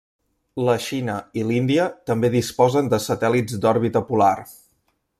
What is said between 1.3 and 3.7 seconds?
i l'Índia també disposen de satèl·lits